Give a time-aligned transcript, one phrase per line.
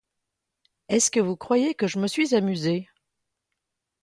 [0.89, 2.89] Est-ce que vous croyez que je me suis amusée?